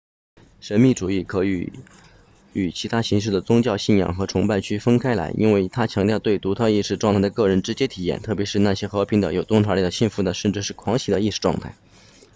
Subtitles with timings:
[0.59, 1.71] 神秘主义可以
[2.53, 11.75] 与其他形式的宗教信仰和崇拜区分开来因为它强调对独特意识状态的个人直接体验特别是那些和平的有洞察力的幸福的甚至是狂喜的意识状态